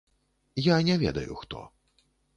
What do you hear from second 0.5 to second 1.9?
Я не ведаю хто.